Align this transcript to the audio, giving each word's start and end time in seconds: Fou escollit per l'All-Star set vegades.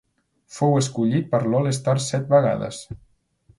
Fou 0.55 0.77
escollit 0.77 1.29
per 1.35 1.41
l'All-Star 1.51 1.97
set 2.09 2.27
vegades. 2.35 2.83